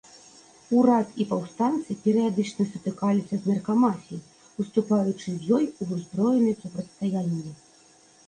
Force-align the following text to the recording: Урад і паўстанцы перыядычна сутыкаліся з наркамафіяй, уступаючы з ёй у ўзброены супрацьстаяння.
Урад 0.75 1.09
і 1.23 1.25
паўстанцы 1.31 1.97
перыядычна 2.05 2.65
сутыкаліся 2.71 3.35
з 3.43 3.53
наркамафіяй, 3.53 4.23
уступаючы 4.63 5.25
з 5.33 5.41
ёй 5.57 5.65
у 5.85 5.87
ўзброены 5.93 6.51
супрацьстаяння. 6.63 7.53